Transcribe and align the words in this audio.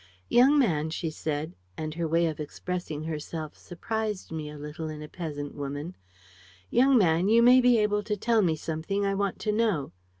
'Young 0.29 0.57
man,' 0.57 0.89
she 0.89 1.11
said 1.11 1.53
and 1.77 1.93
her 1.93 2.07
way 2.07 2.25
of 2.25 2.39
expressing 2.39 3.03
herself 3.03 3.55
surprised 3.55 4.31
me 4.31 4.49
a 4.49 4.57
little 4.57 4.89
in 4.89 5.03
a 5.03 5.07
peasant 5.07 5.53
woman 5.53 5.95
'Young 6.71 6.97
man, 6.97 7.29
you 7.29 7.43
may 7.43 7.61
be 7.61 7.77
able 7.77 8.01
to 8.01 8.17
tell 8.17 8.41
me 8.41 8.55
something 8.55 9.05
I 9.05 9.13
want 9.13 9.37
to 9.41 9.51
know.' 9.51 9.91